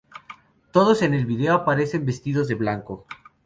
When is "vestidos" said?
2.07-2.47